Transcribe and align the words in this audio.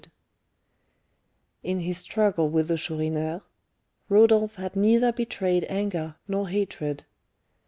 Merrill] 0.01 0.17
In 1.77 1.79
his 1.81 1.99
struggle 1.99 2.49
with 2.49 2.69
the 2.69 2.75
Chourineur, 2.75 3.43
Rodolph 4.09 4.55
had 4.55 4.75
neither 4.75 5.11
betrayed 5.11 5.63
anger 5.69 6.15
nor 6.27 6.49
hatred. 6.49 7.05